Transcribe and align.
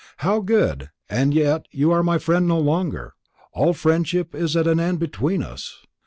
"How 0.17 0.39
good! 0.39 0.89
and 1.09 1.31
yet 1.31 1.67
you 1.69 1.91
are 1.91 2.01
my 2.01 2.17
friend 2.17 2.47
no 2.47 2.57
longer; 2.57 3.13
all 3.53 3.71
friendship 3.73 4.33
is 4.33 4.57
at 4.57 4.65
an 4.65 4.79
end 4.79 4.97
between 4.97 5.43
us. 5.43 5.83